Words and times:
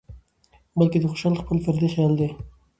بلکې 0.77 0.97
د 0.99 1.05
خوشال 1.11 1.33
خپل 1.41 1.57
فردي 1.65 1.87
خيال 1.93 2.13
دى 2.19 2.29